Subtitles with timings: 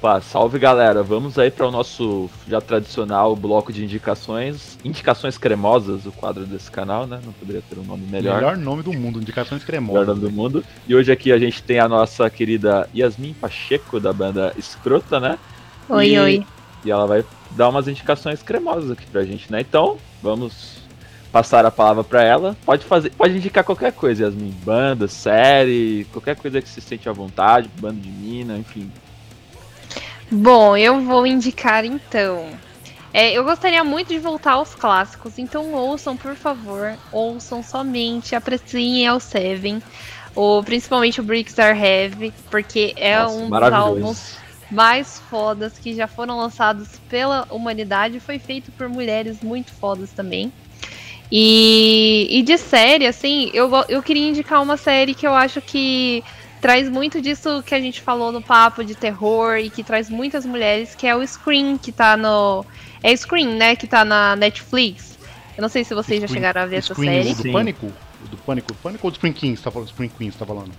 [0.00, 1.02] Opa, salve galera!
[1.02, 4.78] Vamos aí para o nosso já tradicional bloco de indicações.
[4.82, 7.20] Indicações cremosas, o quadro desse canal, né?
[7.22, 8.36] Não poderia ter um nome melhor.
[8.36, 10.00] Melhor nome do mundo, Indicações Cremosas.
[10.00, 10.64] Melhor nome do mundo.
[10.88, 15.38] E hoje aqui a gente tem a nossa querida Yasmin Pacheco, da banda Escrota, né?
[15.86, 16.46] Oi, e, oi.
[16.82, 19.60] E ela vai dar umas indicações cremosas aqui pra gente, né?
[19.60, 20.78] Então, vamos
[21.30, 22.56] passar a palavra para ela.
[22.64, 24.54] Pode fazer, pode indicar qualquer coisa, Yasmin.
[24.64, 28.90] Banda, série, qualquer coisa que se sente à vontade, banda de mina, enfim.
[30.30, 32.48] Bom, eu vou indicar então.
[33.12, 39.04] É, eu gostaria muito de voltar aos clássicos, então ouçam, por favor, ouçam somente, apreciem
[39.04, 39.82] El Seven,
[40.34, 44.38] ou principalmente o Bricks Are Heavy, porque é Nossa, um dos álbuns
[44.70, 50.52] mais fodas que já foram lançados pela humanidade foi feito por mulheres muito fodas também.
[51.32, 56.22] E, e de série, assim, eu, eu queria indicar uma série que eu acho que
[56.60, 60.44] traz muito disso que a gente falou no papo de terror e que traz muitas
[60.44, 62.64] mulheres, que é o Scream, que tá no.
[63.02, 63.74] É Scream, né?
[63.76, 65.18] Que tá na Netflix.
[65.56, 67.34] Eu não sei se vocês já Scream- chegaram a ver essa Scream série.
[67.34, 67.52] do Sim.
[67.52, 67.86] Pânico?
[68.24, 68.74] O Do Pânico?
[68.74, 69.56] Pânico ou do Spring King?
[69.56, 70.72] Você tá falando Queen, você tá falando?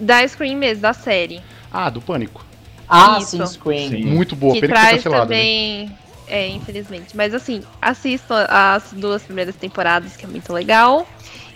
[0.00, 1.40] Da Scream mesmo, da série.
[1.72, 2.44] Ah, do Pânico.
[2.88, 3.36] Ah, Isso.
[3.36, 3.88] sim, Scream.
[3.90, 4.04] Sim.
[4.04, 5.30] Muito boa, que pena que foi traz cancelada.
[5.34, 5.36] né?
[5.36, 5.98] também.
[6.28, 7.16] É, infelizmente.
[7.16, 11.06] Mas assim, assistam as duas primeiras temporadas, que é muito legal.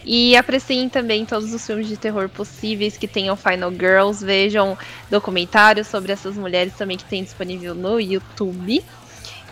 [0.05, 4.25] E apreciem também todos os filmes de terror possíveis que tenham Final Girls.
[4.25, 4.77] Vejam
[5.11, 8.83] documentários sobre essas mulheres também que tem disponível no YouTube.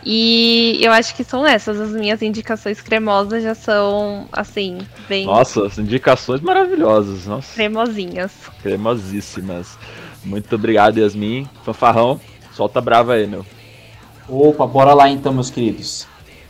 [0.04, 1.78] E eu acho que são essas.
[1.80, 7.26] As minhas indicações cremosas já são, assim, bem Nossa, as indicações maravilhosas.
[7.26, 8.32] Nossa, cremosinhas.
[8.62, 9.76] cremosíssimas.
[10.24, 11.48] Muito obrigado, Yasmin.
[11.64, 12.20] Fanfarrão,
[12.54, 13.44] solta brava aí, meu.
[14.28, 16.06] Opa, bora lá então, meus queridos.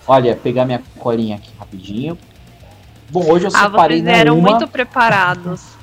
[0.06, 2.18] Olha, pegar minha colinha aqui rapidinho.
[3.10, 4.50] Bom, hoje eu Ah, separei vocês eram uma...
[4.50, 5.78] muito preparados.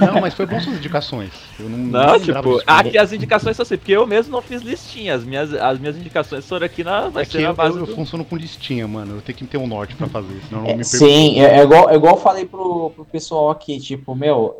[0.00, 1.30] Não, mas foi bom suas indicações.
[1.58, 4.60] Eu não, Não, lembrava tipo, aqui as indicações são assim, porque eu mesmo não fiz
[4.60, 5.14] listinha.
[5.14, 7.08] As minhas, as minhas indicações foram aqui na.
[7.08, 7.94] Vai É ser que na eu, base eu, do...
[7.94, 9.16] funciono com listinha, mano.
[9.16, 10.96] Eu tenho que ter um norte pra fazer, senão eu não É, me perco.
[10.96, 14.56] sim, é, é igual, é igual eu falei pro, pro pessoal aqui, tipo, meu,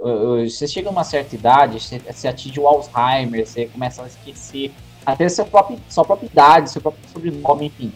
[0.49, 4.73] você chega a uma certa idade, você, você atinge o Alzheimer, você começa a esquecer
[5.05, 7.93] até seu próprio, sua própria idade, seu próprio sobrenome, enfim.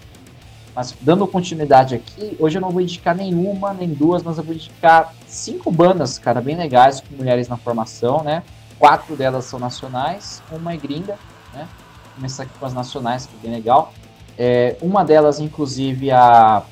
[0.75, 4.55] Mas dando continuidade aqui, hoje eu não vou indicar nenhuma, nem duas, mas eu vou
[4.55, 8.43] indicar cinco bandas, cara, bem legais, com mulheres na formação, né?
[8.78, 11.19] Quatro delas são nacionais, uma é gringa,
[11.53, 11.69] né?
[12.05, 13.93] Vou começar aqui com as nacionais, que é bem legal.
[14.38, 16.62] É, uma delas, inclusive, a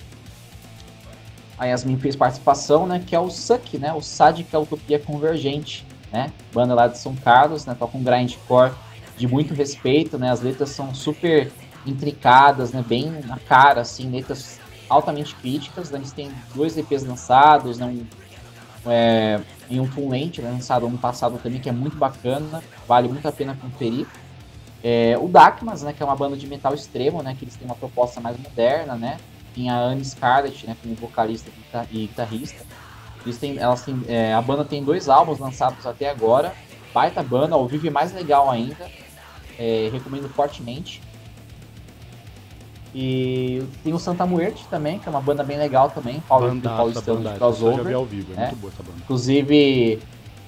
[1.60, 3.04] a Yasmin fez participação, né?
[3.06, 3.92] Que é o Suck, né?
[3.92, 6.32] O Sádica Utopia Convergente, né?
[6.54, 7.76] Banda lá de São Carlos, né?
[7.78, 8.72] Toca um grindcore
[9.18, 10.30] de muito respeito, né?
[10.30, 11.52] As letras são super
[11.86, 12.84] intricadas, né?
[12.86, 14.58] Bem na cara, assim, letras
[14.88, 15.90] altamente críticas.
[15.90, 15.98] Né?
[15.98, 17.86] Eles têm dois EPs lançados, né?
[17.86, 18.06] Um,
[18.86, 20.50] é, em um full length, né?
[20.50, 24.06] lançado ano passado também, que é muito bacana, vale muito a pena conferir.
[24.82, 25.92] É, o Dakmas, né?
[25.92, 27.36] Que é uma banda de metal extremo, né?
[27.38, 29.18] Que eles têm uma proposta mais moderna, né?
[29.54, 32.64] tem a Anne Scarlett, né, como vocalista e e guitarrista.
[33.24, 36.54] Eles têm, elas têm, é, a banda tem dois álbuns lançados até agora.
[36.94, 38.90] Baita banda, ao vivo é mais legal ainda.
[39.58, 41.02] É, recomendo fortemente.
[42.94, 46.20] E tem o Santa Muerte também, que é uma banda bem legal também.
[46.28, 47.44] Paulo Bandaça, Paulistano de bandaça.
[47.44, 47.94] Eu já vi crossover.
[47.94, 48.46] ao vivo, é, né?
[48.46, 48.98] muito boa essa banda.
[48.98, 49.98] Inclusive,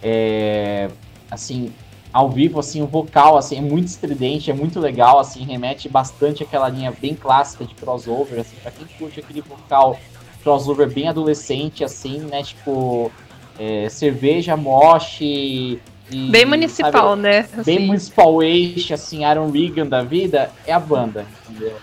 [0.03, 0.91] é,
[1.31, 1.73] assim,
[2.13, 6.43] ao vivo, assim, o vocal, assim, é muito estridente, é muito legal, assim, remete bastante
[6.43, 9.99] àquela linha bem clássica de crossover, assim, pra quem curte aquele vocal
[10.43, 13.11] crossover bem adolescente, assim, né, tipo,
[13.59, 15.81] é, cerveja, moche e...
[16.31, 17.49] Bem municipal, sabe, né?
[17.65, 17.87] bem Assim.
[17.87, 21.77] municipal age, assim, Aaron Regan da vida, é a banda, entendeu?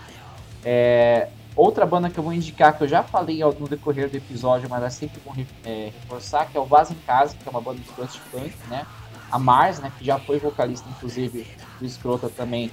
[0.64, 4.68] É, outra banda que eu vou indicar, que eu já falei no decorrer do episódio,
[4.68, 5.34] mas é sempre bom
[5.64, 8.52] é, reforçar, que é o Vaz em Casa, que é uma banda de crust punk,
[8.68, 8.86] né?
[9.30, 11.46] A Mars, né, que já foi vocalista, inclusive,
[11.78, 12.70] do Escrota também,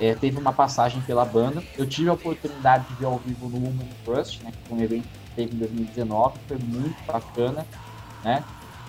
[0.00, 1.62] é, teve uma passagem pela banda.
[1.76, 4.82] Eu tive a oportunidade de ver ao vivo no Human Crust, né, que foi um
[4.82, 7.66] evento que teve em 2019, foi muito bacana,
[8.22, 8.44] né?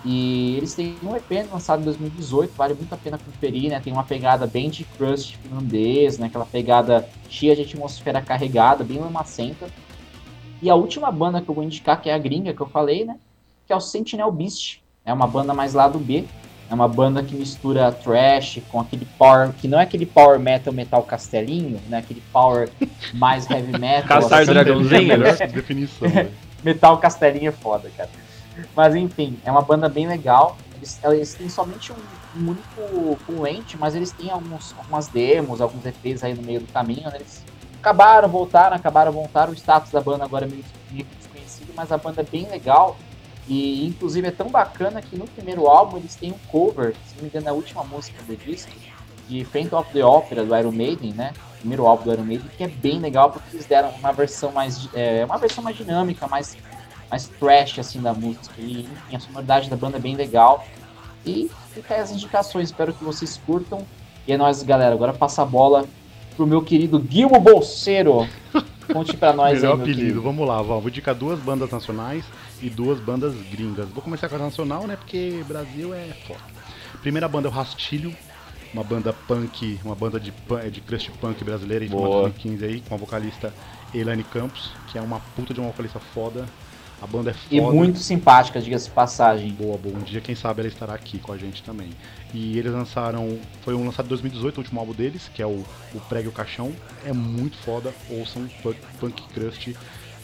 [0.05, 3.79] E eles têm um EP lançado em 2018, vale muito a pena conferir, né?
[3.79, 6.27] Tem uma pegada bem de crust finlandês, né?
[6.27, 9.67] Aquela pegada cheia de atmosfera carregada, bem lamacenta.
[10.61, 13.05] E a última banda que eu vou indicar, que é a gringa que eu falei,
[13.05, 13.17] né?
[13.65, 14.79] Que é o Sentinel Beast.
[15.03, 16.25] É uma banda mais lado B.
[16.69, 20.73] É uma banda que mistura trash com aquele power, que não é aquele power metal,
[20.73, 21.99] metal castelinho, né?
[21.99, 22.69] Aquele power
[23.13, 24.21] mais heavy metal.
[24.21, 25.47] Caçar assim, dragãozinho, melhor né?
[25.47, 26.09] definição.
[26.09, 26.31] velho.
[26.63, 28.09] Metal Castelinho é foda, cara.
[28.75, 30.57] Mas enfim, é uma banda bem legal.
[30.75, 31.95] Eles, eles têm somente um,
[32.35, 36.59] um único full length, mas eles têm alguns, algumas demos, alguns EPs aí no meio
[36.59, 37.09] do caminho.
[37.09, 37.15] né?
[37.15, 37.43] Eles
[37.79, 39.51] acabaram, voltaram, acabaram, voltaram.
[39.51, 42.97] O status da banda agora é meio, meio desconhecido, mas a banda é bem legal.
[43.47, 47.23] E inclusive é tão bacana que no primeiro álbum eles têm um cover, se não
[47.23, 48.71] me engano, é a última música do disco,
[49.27, 51.33] de Phantom of the Opera do Iron Maiden, né?
[51.59, 54.89] Primeiro álbum do Iron Maiden, que é bem legal porque eles deram uma versão mais,
[54.93, 56.57] é, uma versão mais dinâmica, mais,
[57.09, 58.53] mais trash assim da música.
[58.57, 60.65] E enfim, a sonoridade da banda é bem legal.
[61.25, 63.85] E fica aí as indicações, espero que vocês curtam.
[64.27, 64.93] E é nóis, galera.
[64.93, 65.85] Agora passa a bola
[66.35, 68.27] pro meu querido Guilmo Bolseiro.
[68.91, 69.99] Conte pra nós Melhor aí, meu apelido.
[70.01, 70.21] querido.
[70.21, 70.79] Vamos lá, Val.
[70.79, 72.23] Vou indicar duas bandas nacionais
[72.61, 73.87] e duas bandas gringas.
[73.89, 74.95] Vou começar com a nacional, né?
[74.95, 76.39] Porque Brasil é foda.
[77.01, 78.13] Primeira banda é o Rastilho,
[78.73, 82.21] uma banda punk, uma banda de, pun- de crust punk brasileira de Boa.
[82.23, 83.53] 2015 aí, com a vocalista
[83.93, 86.45] Elaine Campos, que é uma puta de uma vocalista foda.
[87.01, 87.55] A banda é foda.
[87.55, 89.51] E muito simpática, diga-se passagem.
[89.51, 89.95] Boa, boa.
[89.95, 91.89] Um dia, quem sabe, ela estará aqui com a gente também.
[92.33, 93.39] E eles lançaram.
[93.61, 95.63] Foi um lançado em 2018, o último álbum deles, que é o,
[95.93, 96.73] o Pregue o Caixão.
[97.05, 97.93] É muito foda.
[98.09, 99.75] Ouçam punk, punk crust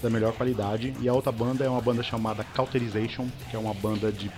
[0.01, 0.93] da melhor qualidade.
[0.99, 4.31] E a outra banda é uma banda chamada Cauterization, que é uma banda de,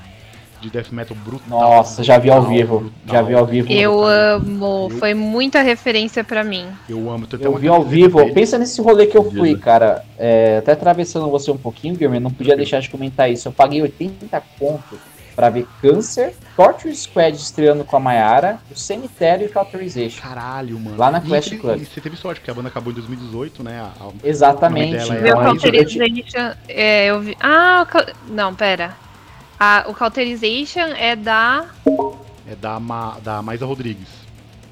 [0.65, 1.47] de death metal brutal.
[1.59, 2.79] Nossa, já vi ao brutal, vivo.
[2.79, 3.15] brutal.
[3.15, 3.71] Já vi ao vivo.
[3.71, 4.35] Eu cara.
[4.35, 6.65] amo, Eu- foi muita referência pra mim.
[6.89, 7.25] Eu amo.
[7.31, 8.17] Até Eu vi ao vivo.
[8.19, 8.33] deles.
[8.33, 10.03] Pensa nesse rolê que eu fui, cara.
[10.17, 13.47] É, até atravessando você um pouquinho, Guilherme, não podia deixar de comentar isso.
[13.47, 14.97] Eu paguei 80 conto
[15.35, 20.21] pra ver Câncer, Torture Squad estreando com a Mayara, o Cemitério e Cauterization.
[20.21, 20.95] Caralho, mano.
[20.97, 21.81] Lá na E Quest infeliz- Club.
[21.81, 23.81] E você teve sorte, porque a banda acabou em 2018, né?
[23.81, 25.11] A- a- Exatamente.
[25.11, 27.35] É Meu Cauterization, é, eu vi.
[27.41, 28.93] Ah, o não, pera.
[29.59, 31.65] Ah, o Cauterization é da
[32.47, 34.09] é da, Ma, da Maisa Rodrigues.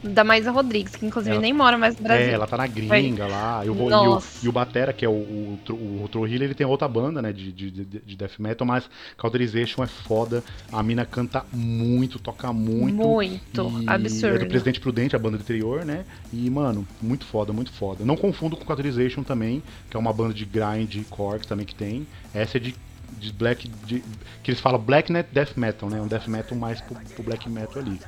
[0.04, 2.28] da Maisa Rodrigues, que inclusive Ela- nem mora mais no Brasil.
[2.28, 3.66] É, ela tá na gringa lá.
[3.66, 6.54] E o, e o, e o Batera, que é o, o, Tro- o Trohiller, ele
[6.54, 10.44] tem outra banda, né, de, de, de, de death metal, mas Cauterization é foda.
[10.70, 12.96] A mina canta muito, toca muito.
[13.08, 14.40] Muito, e É absurdo.
[14.40, 16.06] do Presidente Prudente, a banda do interior, né?
[16.34, 18.04] E, mano, muito foda, muito foda.
[18.06, 21.66] Não confundo com Cauterization também, que é uma banda de grind e core que também
[21.66, 22.06] que tem.
[22.34, 22.76] Essa é de,
[23.20, 24.04] de black, de-
[24.42, 26.02] que eles falam black net death metal, né?
[26.02, 28.00] Um death metal mais pro, pro black metal ali.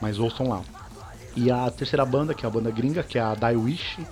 [0.00, 0.62] Mas ouçam lá.
[1.36, 4.06] E a terceira banda, que é a banda gringa, que é a Die Wish,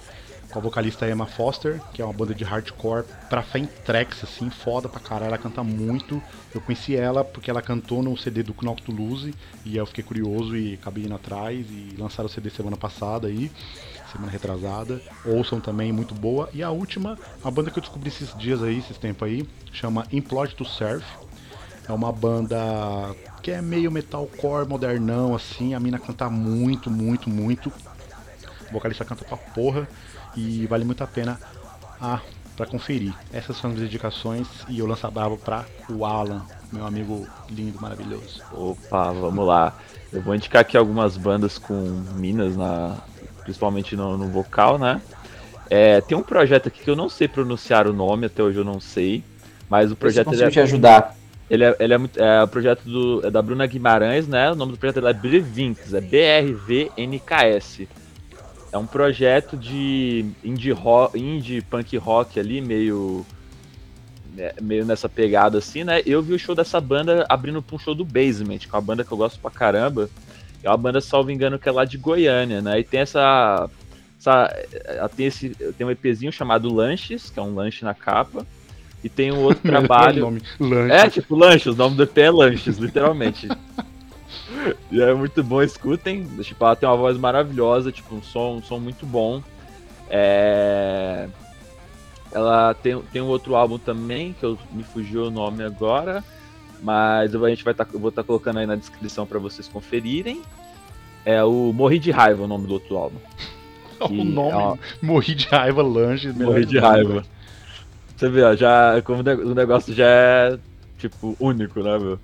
[0.51, 3.45] com a vocalista Emma Foster, que é uma banda de hardcore pra
[3.85, 6.21] tracks, assim, foda pra caralho, ela canta muito.
[6.53, 8.55] Eu conheci ela porque ela cantou no CD do
[8.89, 13.29] Lose, e eu fiquei curioso e acabei indo atrás, e lançaram o CD semana passada
[13.29, 13.53] aí,
[14.11, 15.01] semana retrasada.
[15.25, 16.49] Ouçam também, muito boa.
[16.53, 20.07] E a última, a banda que eu descobri esses dias aí, esses tempos aí, chama
[20.13, 21.05] Implode to Serve.
[21.89, 22.57] É uma banda
[23.43, 25.75] que é meio metalcore modernão, assim.
[25.75, 27.73] A mina canta muito, muito, muito.
[28.69, 29.89] O vocalista canta pra porra.
[30.37, 31.41] E vale muito a pena
[32.01, 32.21] ah,
[32.57, 33.15] pra conferir.
[33.33, 34.47] Essas são as minhas indicações.
[34.69, 38.43] E eu lanço a brava pra o Alan, meu amigo lindo, maravilhoso.
[38.53, 39.77] Opa, vamos lá.
[40.13, 41.75] Eu vou indicar aqui algumas bandas com
[42.15, 42.99] minas, na,
[43.51, 45.01] principalmente no, no vocal, né?
[45.69, 48.65] É, tem um projeto aqui que eu não sei pronunciar o nome, até hoje eu
[48.65, 49.23] não sei.
[49.69, 51.17] Mas o projeto ele é, te ajudar.
[51.49, 54.51] ele é, ele é muito- é o projeto do, é da Bruna Guimarães, né?
[54.51, 57.89] O nome do projeto dela é Brevinks, é B-R-V-N-K-S.
[58.73, 63.27] É um projeto de indie, rock, indie punk rock ali, meio
[64.39, 66.03] é, meio nessa pegada assim, né?
[66.07, 68.81] Eu vi o show dessa banda abrindo pra um show do Basement, que é uma
[68.81, 70.09] banda que eu gosto pra caramba.
[70.63, 72.81] É uma banda, salvo engano, que é lá de Goiânia, né?
[72.81, 73.69] E tem essa.
[74.19, 78.47] essa ela tem, esse, tem um EPzinho chamado Lanches, que é um lanche na capa.
[79.03, 80.39] E tem um outro trabalho.
[80.91, 83.49] É, tipo, lanches, o nome do EP é lanches, literalmente.
[84.93, 86.27] e é muito bom, escutem.
[86.43, 89.43] Tipo, ela tem uma voz maravilhosa, tipo, um som, um som muito bom.
[90.11, 91.29] É...
[92.33, 96.23] Ela tem, tem um outro álbum também, que eu me fugiu o nome agora.
[96.83, 100.43] Mas eu, a gente vai tá, vou estar colocando aí na descrição para vocês conferirem.
[101.25, 103.19] É o Morri de Raiva, o nome do outro álbum.
[104.01, 105.83] o nome, é uma- morri de raiva,
[106.33, 107.23] melhor Morri de raiva.
[108.17, 110.59] Você vê, ó, já, como o ne- o negócio já é,
[110.99, 112.19] tipo, único, né, meu?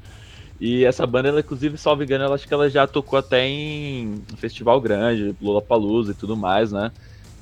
[0.59, 4.23] E essa banda, ela, inclusive, salvo engano, ela acho que ela já tocou até em
[4.37, 6.91] festival grande, Lollapalooza e tudo mais, né?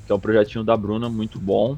[0.05, 1.77] Que é um projetinho da Bruna, muito bom.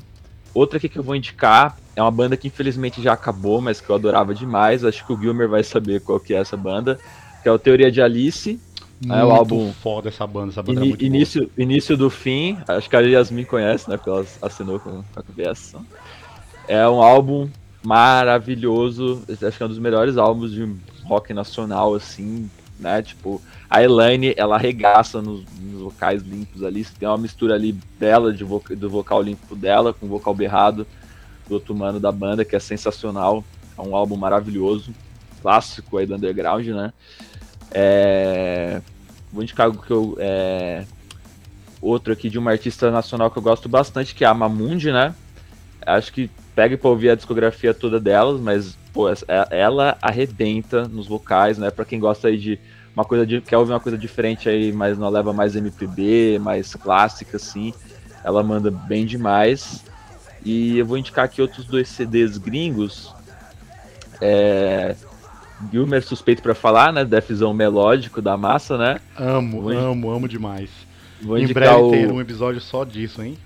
[0.58, 3.90] Outra aqui que eu vou indicar é uma banda que infelizmente já acabou, mas que
[3.90, 4.84] eu adorava demais.
[4.84, 6.98] Acho que o Gilmer vai saber qual que é essa banda.
[7.44, 8.60] Que é o Teoria de Alice.
[9.00, 11.08] Muito É, o álbum- foda essa banda, essa banda Ini- é muito boa.
[11.08, 13.96] início, início do fim, acho que a Yasmin conhece, né?
[13.98, 15.80] Porque ela assinou com, com a cabeça.
[16.68, 17.48] É um álbum
[17.84, 19.22] maravilhoso.
[19.30, 20.68] Acho que é um dos melhores álbuns de
[21.04, 23.02] rock nacional, assim, né?
[23.02, 26.86] Tipo, a Elaine, ela arregaça nos, nos vocais limpos ali.
[26.86, 30.86] Tem uma mistura ali dela, de voca- do vocal limpo dela, com o vocal berrado
[31.48, 33.44] do outro mano da banda, que é sensacional.
[33.78, 34.94] É um álbum maravilhoso,
[35.42, 36.94] clássico aí do underground, né?
[37.72, 38.82] É...
[39.32, 40.16] Vou indicar que eu.
[40.20, 40.86] É...
[41.80, 45.14] Outro aqui de uma artista nacional que eu gosto bastante, que é a Mamundi, né?
[45.86, 49.16] Acho que pega pra ouvir a discografia toda delas, mas, pô, é-
[49.52, 51.70] ela arrebenta nos vocais, né?
[51.70, 52.60] Pra quem gosta aí de
[52.96, 56.74] uma coisa de, quer ouvir uma coisa diferente aí, mas não leva mais MPB, mais
[56.74, 57.76] clássica, assim,
[58.24, 59.84] ela manda bem demais.
[60.44, 63.14] E eu vou indicar aqui outros dois CDs gringos.
[64.20, 64.96] É,
[65.72, 67.06] Gilmer suspeito para falar, né?
[67.06, 69.00] Defzão melódico da massa, né?
[69.16, 70.72] Amo, Vou- amo, amo demais.
[71.22, 71.92] Vou em breve o...
[71.92, 73.38] ter um episódio só disso, hein?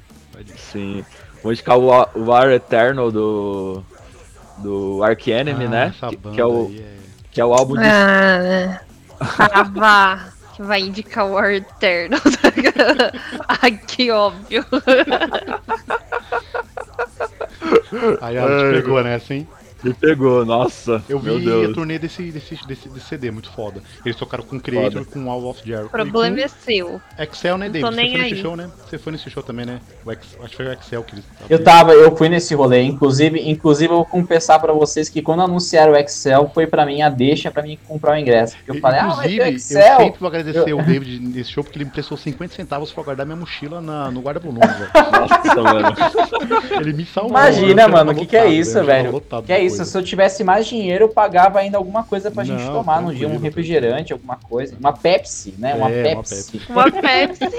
[0.55, 1.03] Sim.
[1.43, 3.83] Vou indicar o Wa- o War Eternal do.
[4.57, 5.93] Do Ark Enemy, Ah, né?
[6.09, 6.97] Que, que é o, aí é...
[7.31, 7.83] que é o álbum de.
[7.83, 8.79] Ah,
[9.19, 10.25] ah, vá.
[10.55, 12.19] Que vai indicar o War Eternal.
[13.61, 14.63] Ai, que óbvio.
[18.21, 19.47] Aí ela te pegou nessa, hein?
[19.83, 21.03] Me pegou, nossa.
[21.09, 21.29] Eu vi
[21.65, 23.81] a turnê desse, desse, desse, desse CD, muito foda.
[24.05, 25.87] Eles tocaram com o Creator, com o All of Jericho.
[25.87, 27.01] O problema e é seu.
[27.15, 27.89] com Excel, né, David?
[27.95, 28.69] Você foi nesse show, né?
[28.87, 29.79] Você foi nesse show também, né?
[30.05, 32.83] O Ex- acho que foi o Excel que eles Eu tava, eu fui nesse rolê,
[32.83, 37.01] inclusive, inclusive eu vou confessar pra vocês que quando anunciaram o Excel foi pra mim
[37.01, 38.55] a deixa pra mim comprar o ingresso.
[38.57, 41.77] Porque eu falei, ah, Inclusive, o eu sempre vou agradecer o David nesse show, porque
[41.77, 44.91] ele me prestou 50 centavos pra guardar minha mochila na, no guarda-volume, velho.
[45.11, 45.95] Nossa, mano.
[46.79, 47.31] Ele me salvou.
[47.31, 49.21] Imagina, eu mano, o que que é isso, eu velho?
[49.45, 49.91] Que é de isso, coisa.
[49.91, 53.13] se eu tivesse mais dinheiro, eu pagava ainda alguma coisa pra gente Não, tomar no
[53.13, 54.75] dia, um refrigerante, alguma coisa.
[54.79, 55.73] Uma Pepsi, né?
[55.75, 56.61] Uma É, uma Pepsi.
[56.69, 57.45] Uma Pepsi.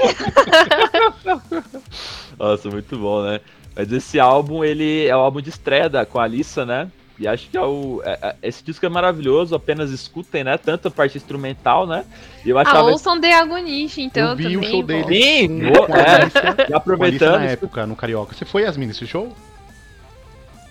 [2.38, 3.40] Nossa, muito bom, né?
[3.74, 6.88] Mas esse álbum, ele é o álbum de estreia da, com a Alissa, né?
[7.18, 8.02] E acho que é o.
[8.04, 10.58] é- é- esse disco é maravilhoso, apenas escutem, né?
[10.58, 12.04] Tanto a parte instrumental, né?
[12.44, 12.90] E eu Ah, achava.
[12.90, 14.58] ouçam The Agonist, então eu vi também.
[14.58, 16.70] o show dele Sim, é.
[16.70, 17.38] E aproveitando.
[17.38, 18.34] na época, no Carioca.
[18.34, 19.32] Você foi, Yasmin, nesse show?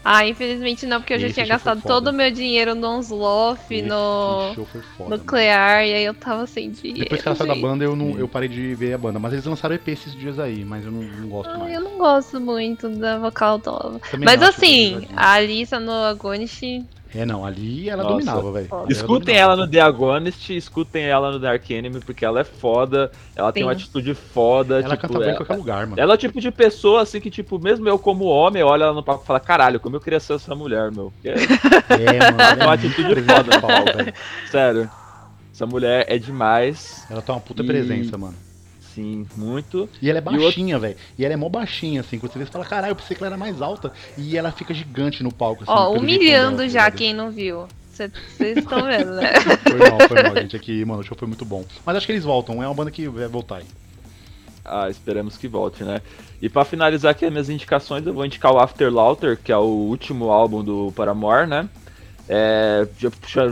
[0.04, 2.74] Ah, infelizmente não, porque eu já Esse tinha show foi gastado todo o meu dinheiro
[2.74, 3.02] no
[3.78, 4.54] Esse no
[4.98, 5.10] foda.
[5.10, 5.18] mano.
[5.18, 7.02] Nuclear, e aí eu tava sem dinheiro.
[7.04, 9.20] Depois que ela saiu da banda, eu, não, eu parei de ver a banda.
[9.20, 11.74] Mas eles lançaram EP esses dias aí, mas eu não, não gosto Ah, mais.
[11.74, 14.00] eu não gosto muito da vocal dela.
[14.10, 16.84] Também Mas assim, a Alissa no Agonish.
[17.14, 18.14] É, não, ali ela Nossa.
[18.16, 18.70] dominava, velho.
[18.88, 19.40] Escutem dominava.
[19.54, 23.62] ela no The Agonist, escutem ela no Dark Enemy, porque ela é foda, ela tem
[23.64, 23.68] Sim.
[23.68, 24.76] uma atitude foda.
[24.80, 26.02] Ela tipo, canta bem em é- qualquer lugar, mano.
[26.02, 28.94] Ela é o tipo de pessoa, assim, que, tipo, mesmo eu como homem, olha ela
[28.94, 31.12] no palco e fala, caralho, como eu queria ser essa mulher, meu.
[31.12, 31.30] Porque,
[32.02, 32.42] É, mano.
[32.42, 33.56] Ela Uma é atitude foda.
[33.56, 34.14] no palco, velho.
[34.50, 34.90] sério,
[35.54, 37.06] essa mulher é demais.
[37.10, 38.36] Ela tem uma puta E- presença, mano.
[38.94, 39.90] Sim, muito.
[40.02, 40.96] E ela é outro- baixinha, velho.
[41.18, 42.20] E ela é mó baixinha, assim.
[42.20, 43.92] Quando você vê, você fala, caralho, eu pensei que ela era mais alta.
[44.18, 45.72] E ela fica gigante no palco, assim.
[45.72, 47.68] Ó, humilhando dela, já quem não viu.
[47.92, 49.32] Vocês estão vendo, né?
[49.70, 50.56] Foi mal, foi mal, gente.
[50.56, 51.64] Aqui, mano, o show foi muito bom.
[51.86, 52.64] Mas acho que eles voltam.
[52.64, 53.66] É uma banda que vai voltar aí.
[54.64, 56.02] Ah, esperamos que volte, né?
[56.42, 59.58] E pra finalizar aqui as minhas indicações, eu vou indicar o After Laughter, que é
[59.58, 61.68] o último álbum do Paramore, né?
[62.34, 62.88] É,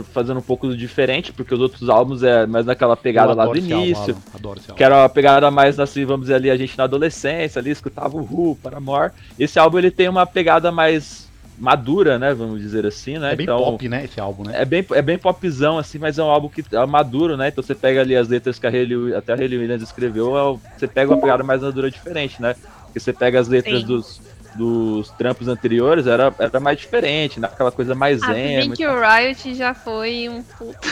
[0.04, 3.50] fazendo um pouco do diferente, porque os outros álbuns é mais naquela pegada lá do
[3.50, 4.14] álbum, início.
[4.14, 4.22] Alan.
[4.34, 4.78] Adoro esse álbum.
[4.78, 8.16] Que era uma pegada mais assim, vamos dizer ali, a gente na adolescência ali, escutava
[8.16, 9.12] o Who, Paramore.
[9.38, 12.32] Esse álbum ele tem uma pegada mais madura, né?
[12.32, 13.34] Vamos dizer assim, né?
[13.34, 14.62] É bem então, pop, né, esse álbum, né?
[14.62, 17.48] É bem, é bem popzão, assim, mas é um álbum que é maduro, né?
[17.48, 20.58] Então você pega ali as letras que a Hayley, até a Hayley Williams escreveu, é
[20.78, 22.56] você pega uma pegada mais madura diferente, né?
[22.84, 23.86] Porque você pega as letras Sim.
[23.86, 24.22] dos,
[24.56, 27.48] dos trampos anteriores, era, era mais diferente, né?
[27.48, 28.58] Aquela coisa mais Ah, zen.
[28.60, 30.88] bem que o Riot já foi um puta,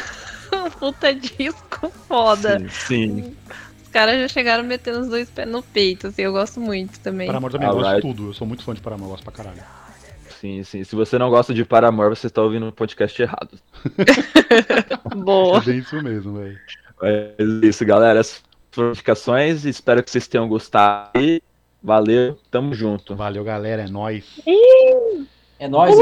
[0.67, 2.59] um puta disco foda.
[2.61, 2.69] Sim,
[3.23, 3.37] sim.
[3.83, 7.27] Os caras já chegaram metendo os dois pés no peito, assim, eu gosto muito também.
[7.27, 8.07] Paramore também, eu gosto de Alright.
[8.17, 8.29] tudo.
[8.31, 9.63] Eu sou muito fã de Paramore, eu gosto pra caralho.
[10.41, 10.85] Sim, sim.
[10.85, 13.59] Se você não gosta de Paramore, você está ouvindo um podcast errado.
[15.17, 15.63] Boa.
[15.67, 16.59] É isso mesmo, velho.
[17.03, 17.35] É
[17.65, 18.21] isso, galera.
[18.21, 18.41] As
[18.77, 19.65] indicações.
[19.65, 21.11] Espero que vocês tenham gostado.
[21.83, 23.15] Valeu, tamo junto.
[23.15, 23.83] Valeu, galera.
[23.83, 24.41] É nóis.
[25.59, 25.95] É nóis.